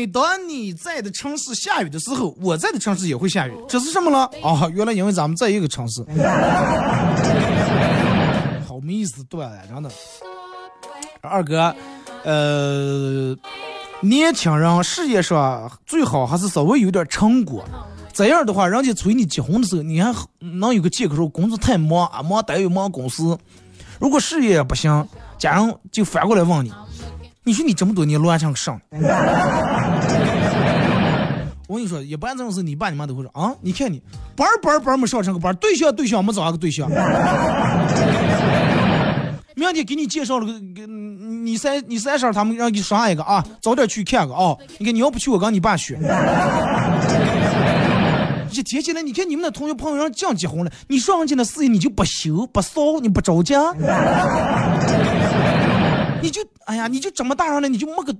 [0.00, 4.20] 每当你在的城市下雨的时候，我在的城市也会下雨，这是什么了？
[4.42, 6.02] 啊，原来因为咱们在一个城市。
[8.66, 9.90] 好没意思，对，真的。
[11.20, 11.74] 二哥，
[12.24, 13.36] 呃，
[14.00, 17.62] 年轻人事业上最好还是稍微有点成果。
[18.14, 23.36] 这样的话，人家催你结婚的时候，你还能有个借口说工作太忙啊，忙单位忙公司。
[23.98, 26.72] 如果事业不行，家人就反过来问你，
[27.44, 28.80] 你说你这么多年乱成个啥？
[31.70, 34.02] 我跟你说，一般这种事，你爸你妈都会说啊，你看你
[34.34, 36.90] 班班班没上成个班，对象对象没找个对象。
[39.54, 44.56] 明天给你介绍了个，你三你三婶他们让你上一个啊，早点去看个啊。
[44.78, 45.96] 你看你要不去，我跟你爸学。
[48.50, 53.72] 一提起来，你看你们那同学朋友让这样结婚了，你说人家那事情你就不修不骚，你不着家，
[56.20, 58.12] 你就哎呀，你就这么大上了，你就没个。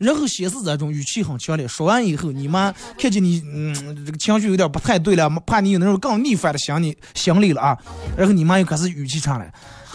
[0.00, 3.74] 然后先是这种语气很强烈，说完以后，你妈看见你，嗯，
[4.06, 7.78] 这个情绪有点不太对了，怕你有那种更逆反的想你心理了啊。
[8.16, 9.52] 然后你妈又开始语气上来，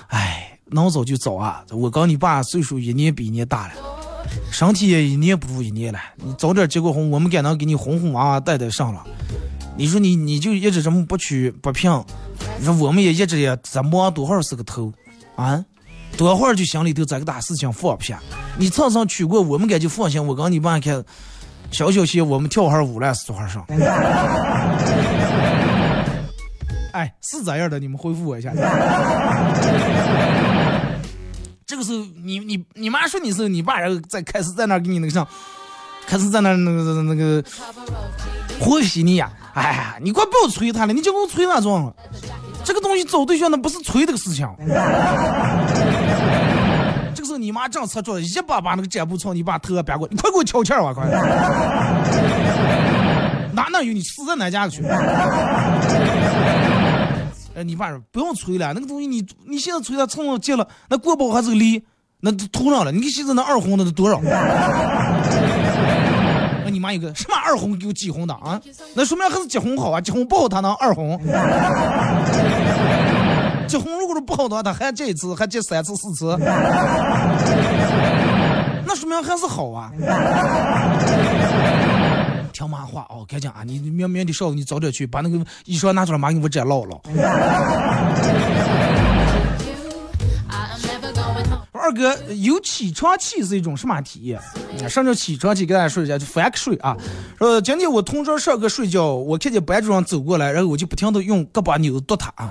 [0.10, 3.74] 哎，能早就早啊，我跟你爸岁数一年比一年大了。
[4.52, 9.04] 身体也一年不如一年了，你早点结过婚，我们该能给你哄哄娃娃带带上了。
[9.76, 11.92] 你说你你就一直这么不屈不平，
[12.60, 14.94] 你说我们也一直也在忙多少是个头
[15.36, 15.66] 啊？
[16.18, 18.20] 多会儿就心里头这个大事情放不下。
[18.58, 20.26] 你常常去过，我们该就放心。
[20.26, 21.04] 我跟你爸看，
[21.72, 23.66] 小小些，我们跳会儿舞来是多少上？
[26.94, 28.54] 哎，是这样的，你们回复我一下。
[31.66, 35.28] 这个时候，你你你妈说你是你爸，然后再开始在那给你那个上，
[36.08, 37.44] 开始在那那个那个
[38.60, 39.30] 和稀你呀！
[39.54, 41.94] 哎呀，你快不要催他了，你就给我催那种了。
[42.64, 44.48] 这个东西找对象那不是催这个事情。
[47.38, 50.94] 你妈正吃着，一把把那个毡布从你爸头上别过，你快给我挑气儿啊！
[50.94, 51.06] 快！
[53.54, 54.84] 哪哪有你死在哪家去？
[57.56, 61.82] 哎，你爸说不用催了，那个东西你你现在催他蹭上结了，那过不好还是个梨，
[62.20, 62.92] 那都涂上了。
[62.92, 64.20] 你现在那二红的都多少？
[66.66, 68.60] 那你妈一个什么二红给我几红的啊？
[68.94, 71.18] 那说明还是结婚好啊，结婚不好他能二红。
[73.68, 76.36] 结婚不好的话，他还这一次，还这三次四次，
[78.86, 79.92] 那说明还是好啊。
[82.54, 83.64] 听妈话哦，赶紧啊！
[83.66, 86.98] 你明明的上午你早点去，把那个衣裳拿出来，妈给我摘捞了。
[91.86, 94.42] 二哥，有起床气是一种什么体验？
[94.90, 95.68] 什么叫起床气？
[95.68, 96.98] 给大家说一下，就翻个睡啊。
[97.38, 102.50] 说今天我同桌上课睡觉，我看见班主任走过来，然后我就不停的用胳膊扭跺他啊，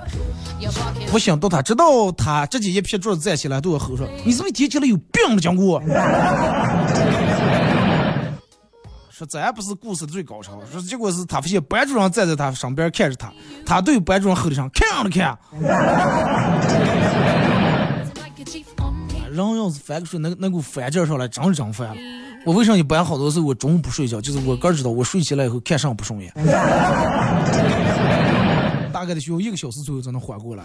[1.11, 5.81] 不想跺他，直到他直接一撇桌子站起来，对我吼说：“你是不是提起来有病了， 讲过？”
[9.09, 13.31] 说这还不是故事的最高潮，说结果是他发现班主任站在他身边看着他，
[13.65, 15.37] 他对班主任吼的声看了看。
[19.35, 21.95] 人要是翻个睡，那那股翻劲上来，真是真翻了。
[22.45, 24.21] 我为啥一般好多时候我中午不睡觉？
[24.21, 26.31] 就是我哥知道我睡起来以后看上不顺眼，
[28.93, 30.63] 大概得需要一个小时左右才能缓过来。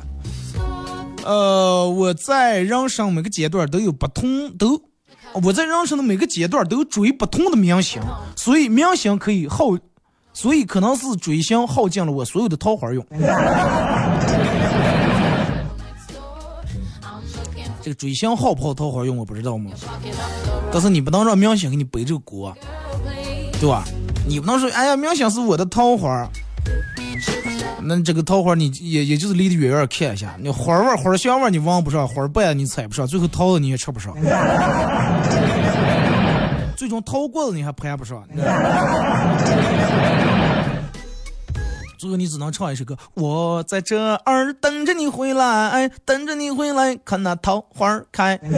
[1.25, 4.81] 呃，我在人生每个阶段都有不同，都
[5.43, 8.01] 我在人生的每个阶段都追不同的明星，
[8.37, 9.77] 所以明星可以耗，
[10.33, 13.03] 所以可能是追星耗尽了我所有的桃花运。
[17.83, 19.71] 这个追星好不好桃花用我不知道吗？
[20.73, 22.55] 但是你不能让明星给你背这个锅，
[23.61, 23.85] 对吧？
[24.27, 26.29] 你不能说，哎呀，明星是我的桃花，
[27.83, 34.15] 那这个桃花你也也就是离得远远看一下，你花味儿花香味儿你闻不上，花瓣你采不上，最后桃子你也吃不上，
[36.77, 38.23] 最终桃果子你还攀不上，
[42.01, 48.41] 最后你只能唱一首歌，我在这儿等着你回来，等着你回来，看那桃花开。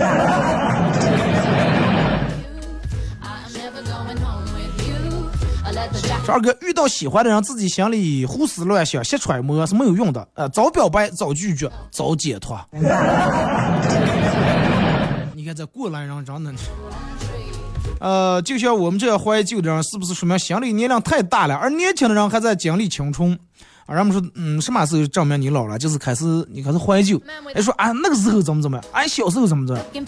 [6.24, 10.28] 这二哥遇到喜欢的人，自己心里胡思乱想、瞎揣摩是没有用的。
[10.34, 12.56] 呃，早表白、早拒绝、早解脱。
[15.34, 16.68] 你看这过来人真的是，
[18.00, 21.54] 呃，就像我们这样怀旧的人，是不是说明心理年龄太大了？
[21.54, 23.38] 而年轻的人还在经历青春。
[23.86, 25.78] 啊，人们说，嗯，什么时候证明你老了？
[25.78, 27.20] 就是开始你开始怀旧。
[27.54, 28.84] 哎，说啊，那个时候怎么怎么样？
[28.92, 30.04] 俺小时候怎么怎么样？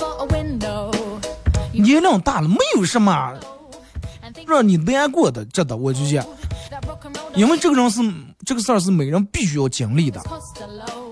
[1.73, 3.35] 年龄大了，没有什么。
[4.47, 6.25] 让你难过的，真的，我就讲，
[7.35, 8.01] 因为这个人是
[8.45, 10.21] 这个事儿是每人必须要经历的，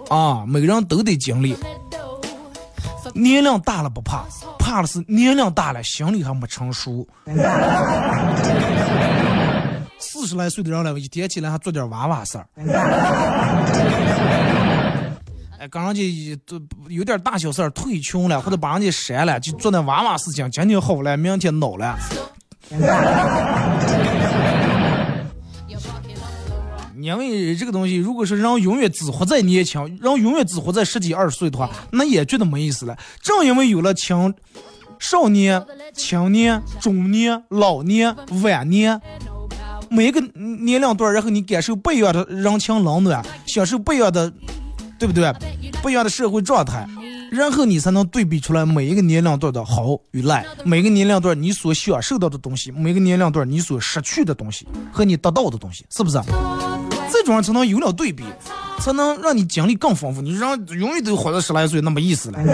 [0.09, 1.55] 啊，每个人都得经历。
[3.15, 4.25] 年龄大了不怕，
[4.59, 7.07] 怕的是年龄大了心里还没成熟。
[9.99, 12.47] 四十来岁的人了，一天起来还做点娃娃事儿。
[15.59, 21.97] 哎，刚人家都有点大小事儿退群了，或者把人家删了，就做那娃娃事情，今天好了，明天恼了。
[27.03, 32.97] 因为这个东西，如果是人永远只活在年轻，人永远只活在十几二十岁的话，那也觉得没意思了。
[33.21, 34.33] 正因为有了青
[34.99, 39.01] 少年、青年、中年、老年、晚年，
[39.91, 44.33] 每一个年龄段，然后你感受不一样的人情冷暖，享受不一样的，
[44.99, 45.33] 对不对？
[45.83, 46.87] 不一样的社会状态。
[47.33, 56.19] 然后你才能对比出来每一个年龄段的好与赖，每个年龄段你所享受到的东西，每个年龄段你所失去的东西和你得到的东西，是不是？
[57.13, 58.25] 这种人才能有了对比，
[58.79, 60.23] 才能让你经历更丰富。
[60.23, 62.39] 你让永远都活到十来岁，那没意思了。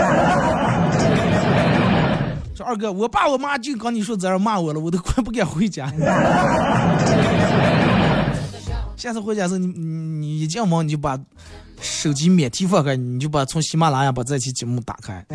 [2.54, 5.90] 说二哥，我爸我妈就刚你说在这骂我了，我都快不敢回家。
[8.96, 11.16] 下次回家时，你你一进门你就把。
[11.80, 15.24] 手机免提放开，你就把从喜马拉雅把这期节目打开。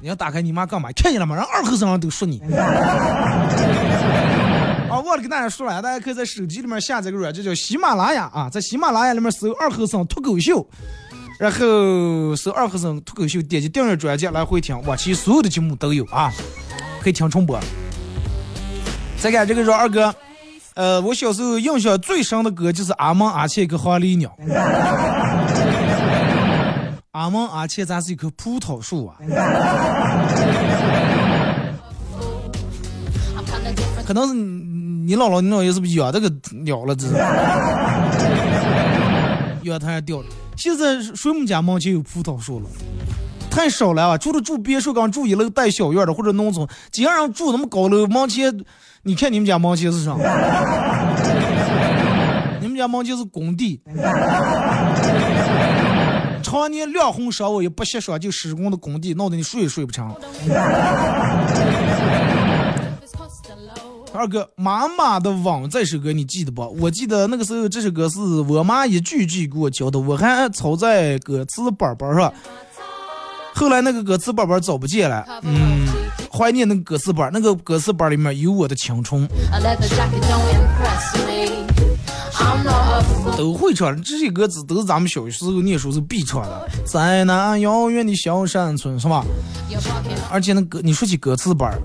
[0.00, 0.88] 你要打开你妈干嘛？
[0.94, 1.34] 看见了吗？
[1.34, 2.40] 让二后生都说你。
[4.90, 10.66] 啊，忘了跟大家说了，大家可以在手机里面下载个软件叫喜马拉雅啊，在喜马拉雅里面搜二和尚脱口秀，
[11.38, 16.32] 然后搜二和尚脱口秀，点击订阅专辑来回听，往期所有的节目都有啊，
[17.00, 17.58] 可以听重播。
[19.18, 20.14] 再看这个说二哥。
[20.74, 24.32] 呃，我小时候印象最深的歌就是阿蒙阿切跟黄鹂鸟。
[27.10, 29.16] 阿蒙阿切咱是一棵葡萄树啊。
[34.06, 34.34] 可能是
[35.08, 36.30] 你姥姥你姥爷是不是养这个
[36.64, 36.94] 鸟了？
[36.94, 37.14] 这是。
[39.64, 40.26] 养它还掉了。
[40.54, 42.66] 现在谁们家门前有葡萄树了？
[43.50, 44.18] 太少了啊！
[44.18, 48.54] 除了住别墅，刚住一楼带小院的或者农村，几个人住那么高楼门前。
[49.02, 50.12] 你看你们家门前是啥？
[52.60, 53.80] 你们家门前是工地，
[56.42, 60.14] 常年亮红烧我也不歇爽，就施工的工地，闹得你睡也睡不成。
[64.12, 66.62] 二哥，妈妈的网这首歌你记得不？
[66.80, 72.32] 我记得那个时候这首歌是我妈一句句给我教的，我还抄在歌词本本上。
[73.54, 75.86] 后来那个歌词本本找不见了，嗯，
[76.32, 79.28] 怀念那个歌词本，那个歌词本里面有我的青春。
[83.38, 86.68] 都会唱这些歌词，都是咱们小时候念书时必唱的。
[86.84, 89.24] 在那遥远的小山村，是吧？
[90.28, 91.78] 而且那歌，你说起歌词本儿，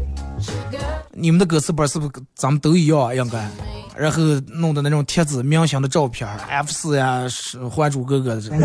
[1.13, 3.13] 你们的歌词本儿是不是咱们都一样啊？
[3.13, 3.47] 应该，
[3.95, 8.57] 然后弄的那种贴纸、明星的照片，F 四呀，是《还珠格格》的。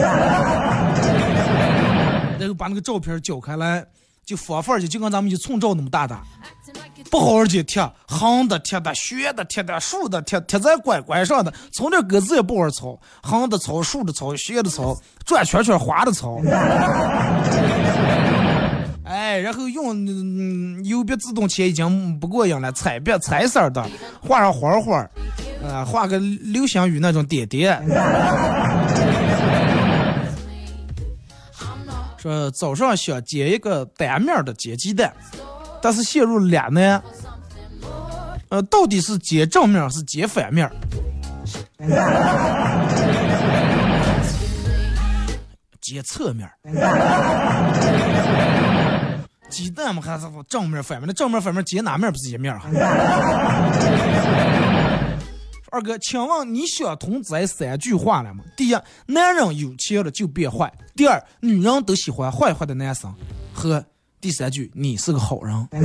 [2.39, 3.84] 然 后把那个照片交开来，
[4.24, 6.18] 就方法就就跟咱们一寸照那么大的，
[7.11, 16.40] 不好好的贴，横的贴的，斜的贴的，竖的贴，贴在拐拐上的，从这格字也不好抄，横的抄，竖的抄，斜的抄，转圈圈，划的抄。
[19.05, 23.82] 哎，然后用嗯邮笔自动铅已经不过瘾了，彩笔彩色的，
[24.20, 24.99] 画上花花
[25.66, 27.82] 啊，画个流星雨那种点点。
[32.18, 35.14] 说早上想煎一个单面的煎鸡蛋，
[35.81, 37.03] 但是陷入两难。
[38.51, 40.70] 呃，到底是煎正面是煎反面？
[45.81, 46.49] 煎侧面。
[49.51, 51.07] 鸡蛋嘛还是正面反面？
[51.07, 52.62] 那正面反面煎哪面不是一面啊？
[55.70, 58.43] 二哥，请问你想通这三句话了吗？
[58.57, 58.76] 第一，
[59.07, 60.66] 男人有钱了就变坏；
[60.97, 63.11] 第二，女人都喜欢坏坏的男生；
[63.53, 63.85] 和
[64.21, 65.69] 第三句，你是个好人。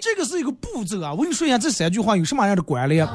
[0.00, 1.12] 这个是一个步骤啊！
[1.12, 3.06] 我跟你说一下这三句话有什么样的关联。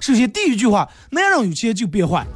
[0.00, 2.26] 首先，第一句话，男人有钱就变坏，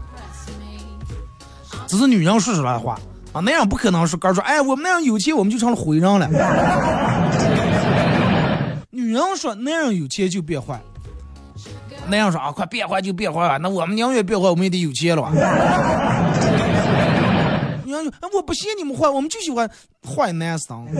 [1.88, 2.98] 这是女人说出来的话
[3.32, 6.28] 啊，男人不可能说哥说，哎，我们男人有钱，我们就成了灰人了。
[8.90, 10.80] 女人说，男人有钱就变坏。
[12.08, 15.32] 男人说啊，快变坏就变坏吧，那我们宁愿变坏，我们也得有钱了吧？
[17.86, 19.70] 女人，我不信你们坏，我们就喜欢
[20.04, 20.84] 坏男生。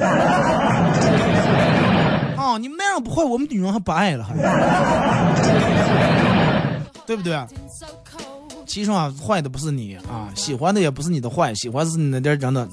[2.36, 4.34] 啊，你们男人不坏，我们女人还不爱了，还，
[7.06, 7.36] 对不对？
[8.66, 12.68] 其实啊，坏的不是你啊，喜欢的也不是你的坏，喜欢是你那点人的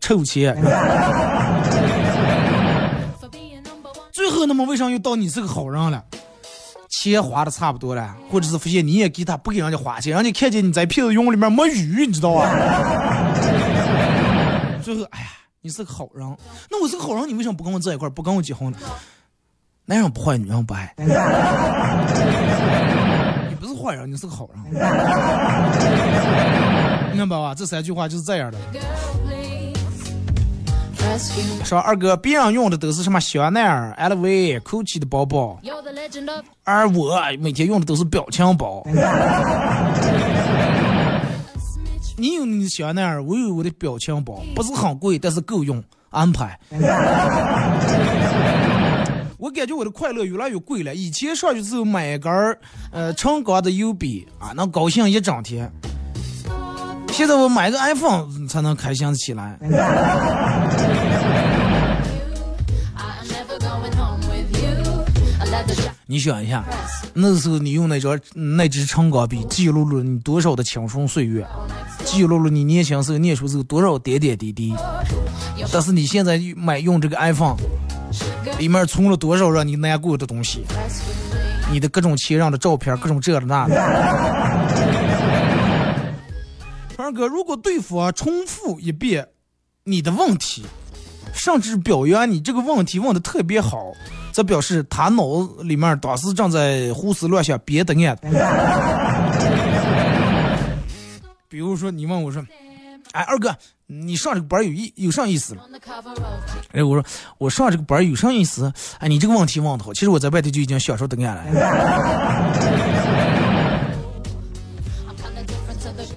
[0.00, 0.56] 臭钱。
[4.12, 6.02] 最后，那么为啥又到你是个好人了？
[6.88, 12.48] 钱花的差不多了，或者是发现你也给他不给人家花钱，人家看见你在屁子用里面没鱼，你知道吧？
[14.82, 15.26] 最后，哎呀，
[15.60, 16.36] 你是个好人，
[16.70, 18.78] 那我是个好人，你为什么不跟我在一块儿，不跟我结婚呢？
[19.84, 20.92] 男人不坏，女人不爱。
[23.48, 24.62] 你不是坏人，你是个好人，
[27.16, 27.54] 明白吧？
[27.54, 28.58] 这三句话就是这样的。
[31.64, 35.58] 说二哥，别人用的都是什么香奈儿、LV、GUCCI 的包包，
[36.64, 38.82] 而我每天用的都是表情包。
[42.16, 46.58] 你有你的香奈儿，我有我的表情包，不是很贵，但是够用，安排。
[49.38, 50.94] 我感觉我的快乐越来越贵了。
[50.94, 52.56] 以前上去之后买一根儿
[52.92, 55.68] 呃长钢的油笔啊，能高兴一整天。
[57.12, 59.58] 现在我买个 iPhone 才能开心起来。
[66.12, 66.62] 你想一下，
[67.14, 71.42] 那时候你用那张那支长钢笔，记录了你多少的青春岁月，
[72.04, 74.74] 记录了你年轻时候念书时候多少点点滴滴。
[75.72, 77.56] 但是你现在买用这个 iPhone，
[78.58, 80.66] 里面存了多少让你难过的东西？
[81.70, 83.74] 你的各种前任的照片，各种这的那的。
[86.98, 89.26] 二哥，如果对方重复一遍
[89.84, 90.66] 你的问题，
[91.32, 93.78] 甚至表扬你这个问题问的特别好，
[94.32, 98.18] 这表示他脑子里面当时正在胡思乱想别的案。
[101.48, 102.42] 比如说，你问我说
[103.12, 103.54] ：“哎，二哥，
[103.86, 105.62] 你上这个班有意有啥意思了？”
[106.72, 107.04] 哎，我说
[107.36, 108.72] 我上这个班有啥意思？
[108.98, 111.44] 哎，你这个问题问的好，其实我在外头就已经享受答案了。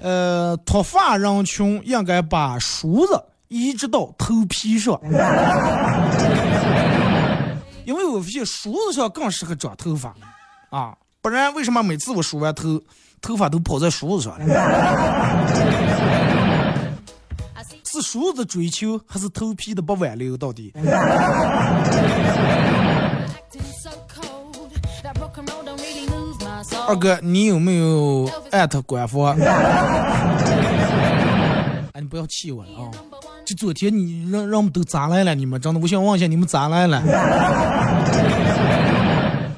[0.00, 4.98] 呃，脱发人群应该把梳子移植到头皮上，
[7.86, 10.12] 因为我发现梳子上更适合长头发
[10.70, 12.82] 啊，不然为什么每次我梳完头，
[13.22, 14.46] 头发都跑在梳子上了？
[17.84, 20.36] 是梳子追求还是头皮的不挽留？
[20.36, 20.70] 到底？
[26.86, 29.34] 二哥，你有没有艾特官方？
[31.94, 32.90] 哎，你不要气我了啊！
[33.46, 35.32] 就昨天你让让我们都咋来了？
[35.32, 37.00] 你们真的，我想问一下你们咋来了？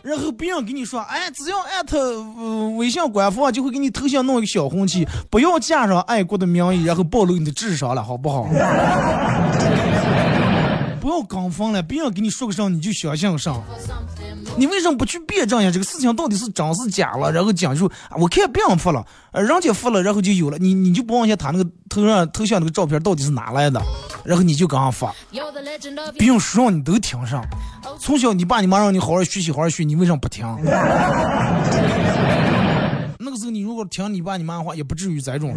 [0.03, 8.47] 然后别人给你说，哎，只要艾特呃微信官方，就会给你头像弄一个小红旗，不要加上爱国的名义，然后暴露你的智商了，好不好？
[11.01, 13.55] 不要刚放了，别人给你说个啥你就相信啥。
[14.59, 15.71] 你为什么不去辩证呀？
[15.71, 17.31] 这个事情到底是真是假了？
[17.31, 17.89] 然后讲述，
[18.19, 20.59] 我看别人发了，呃，人家发了，然后就有了。
[20.59, 23.81] 你你就不往下他那个头上头像那个照片到底是哪来的？
[24.25, 25.15] 然后你就刚发，
[26.19, 27.43] 别人说你都听上。
[28.01, 30.45] 从小你爸你妈让你好好学习，好好学，你为什么不听？
[33.21, 35.55] 那个时候你如果听你爸你妈的话，也不至于这种。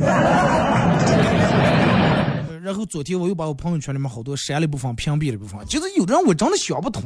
[2.63, 7.01] 然后昨天我又把我朋友圈里面好多删了一部分、屏蔽了一部分，就是有的人我真的想不通，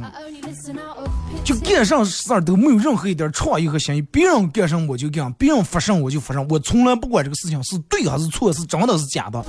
[1.44, 9.42] 就干上事儿都没有任何一点创意和新意，别人干上我就干，别人发上我就发上，我从来不管这个事情是对还是错，是真的是假的，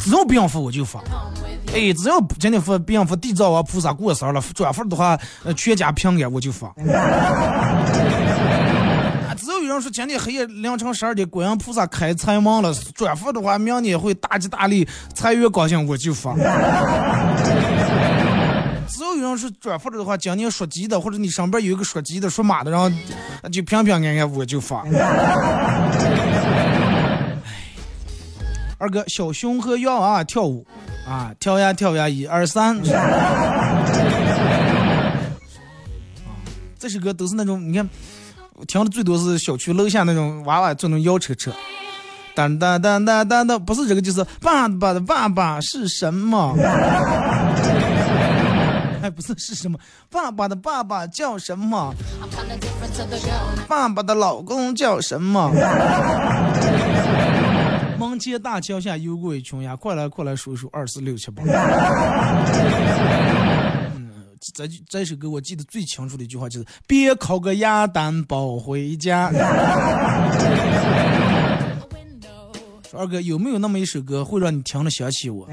[0.00, 1.00] 只要别人发我就发。
[1.72, 6.74] 哎，只要今天发别人发地藏王菩萨过生了，转发的话，呃，全家平安，我就发。
[9.72, 16.34] 有人说今天黑夜凌晨十二点，观音菩萨开财门了，转发的话，明年会大吉大利，财源广进，我就发。
[18.86, 22.90] 只要有人说转发了的话，今年属鸡的，或者你上边有一个属鸡的、属马的，然后
[23.50, 24.84] 就平平安安，我就发。
[28.76, 30.66] 二哥，小熊和羊啊跳舞
[31.08, 32.78] 啊，跳呀跳呀，一二三。
[36.78, 37.88] 这首歌都是那种你看，
[38.62, 41.50] 我听的最多是小区楼下那种娃娃坐那摇车车，
[42.32, 46.54] 当当当当当当，不是这个就是爸爸的爸爸是什么？
[49.02, 49.76] 哎，不是是什么？
[50.08, 51.92] 爸爸的爸爸叫什么？
[53.66, 55.50] 爸爸的老公叫什么？
[57.98, 61.42] 门前大桥下游过一群鸭，快来快来数数二四六七八。
[64.52, 69.30] 这这首歌我记得最清楚的一句话就是：别烤个鸭蛋抱回家。
[72.90, 75.48] 说二哥有没有那么一首歌会让你听了想起我？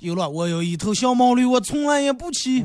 [0.00, 2.62] 有了，我有一头小毛驴，我从来也不骑。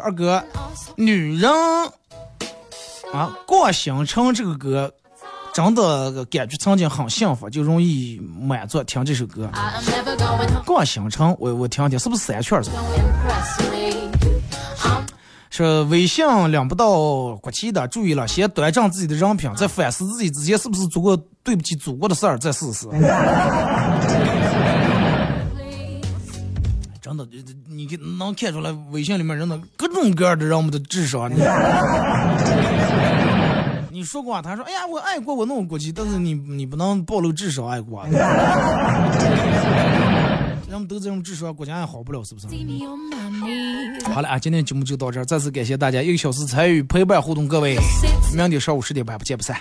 [0.00, 0.44] 二哥，
[0.96, 1.50] 女人
[3.12, 4.92] 啊，过星辰这个歌，
[5.54, 8.82] 真的感觉曾经很幸福，就容易满足。
[8.82, 9.48] 听这首歌.
[10.66, 12.62] 过星辰，我我听听，是不是三圈儿？
[12.62, 14.10] 是吧 Don't impress me.
[14.82, 15.04] I'm
[15.50, 22.88] 是微信领不到国旗的，注意了，先端正自己的人品，再反思自己之前是不是做过对不起祖国的事儿，再试试。
[27.00, 27.24] 真的，
[27.68, 27.86] 你
[28.18, 31.30] 能看出来，微信里面人的各种各样的人们的智商。
[33.94, 38.08] 你说过、啊，他说，哎呀，我爱国，我弄国旗，但是你你不能暴露智商爱国、啊。
[40.68, 42.48] 人们都这种智商，国家也好不了，是不是？
[44.12, 47.78] 好了啊，今天节目就到这儿，再次感谢大家一个小时参与陪伴互动，各位，
[48.34, 49.60] 明天上午十点半不见不散。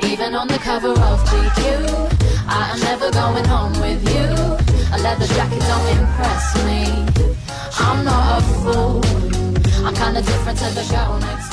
[0.00, 1.64] Even on the cover of GQ,
[2.46, 3.87] I am never going home with
[5.02, 6.80] Leather jacket don't impress me.
[7.78, 9.00] I'm not a fool.
[9.86, 11.47] I'm kinda different to the girl next